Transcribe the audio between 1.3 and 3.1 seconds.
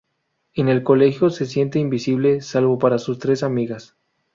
siente invisible, salvo para